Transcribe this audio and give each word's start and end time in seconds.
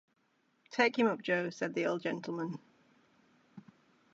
‘Take 0.71 0.97
him 0.97 1.05
up, 1.05 1.21
Joe,’ 1.21 1.51
said 1.51 1.75
the 1.75 1.85
old 1.85 2.01
gentleman. 2.01 2.57